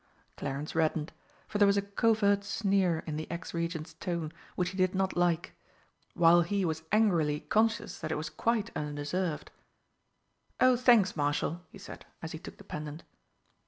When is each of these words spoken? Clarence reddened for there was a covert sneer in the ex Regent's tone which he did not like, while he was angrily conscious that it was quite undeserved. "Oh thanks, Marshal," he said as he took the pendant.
Clarence 0.35 0.73
reddened 0.73 1.13
for 1.47 1.59
there 1.59 1.67
was 1.67 1.77
a 1.77 1.81
covert 1.83 2.43
sneer 2.43 3.03
in 3.05 3.17
the 3.17 3.29
ex 3.29 3.53
Regent's 3.53 3.93
tone 3.93 4.31
which 4.55 4.69
he 4.69 4.77
did 4.77 4.95
not 4.95 5.15
like, 5.15 5.53
while 6.15 6.41
he 6.41 6.65
was 6.65 6.81
angrily 6.91 7.41
conscious 7.41 7.99
that 7.99 8.11
it 8.11 8.15
was 8.15 8.31
quite 8.31 8.75
undeserved. 8.75 9.51
"Oh 10.59 10.75
thanks, 10.75 11.15
Marshal," 11.15 11.61
he 11.69 11.77
said 11.77 12.03
as 12.23 12.31
he 12.31 12.39
took 12.39 12.57
the 12.57 12.63
pendant. 12.63 13.03